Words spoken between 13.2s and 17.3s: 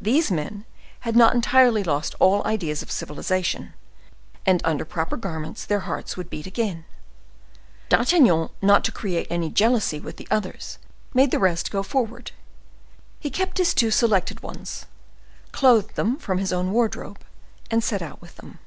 He kept his two selected ones, clothed them from his own wardrobe,